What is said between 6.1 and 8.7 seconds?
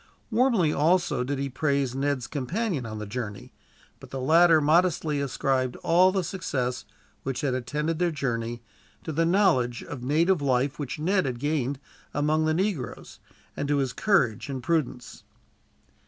the success, which had attended their journey,